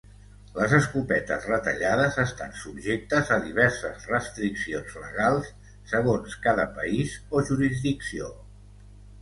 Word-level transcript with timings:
Les 0.53 0.71
escopetes 0.75 1.43
retallades 1.49 2.17
estan 2.23 2.55
subjectes 2.61 3.29
a 3.37 3.37
diverses 3.45 4.09
restriccions 4.13 4.97
legals 5.03 5.53
segons 5.95 6.39
cada 6.49 6.69
país 6.81 7.17
o 7.41 7.47
jurisdicció. 7.53 8.33